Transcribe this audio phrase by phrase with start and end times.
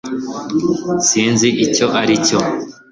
[1.07, 2.39] sinzi icyo aricyo